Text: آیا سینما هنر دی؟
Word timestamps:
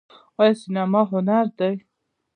آیا 0.39 0.53
سینما 0.61 1.01
هنر 1.11 1.45
دی؟ 1.57 1.75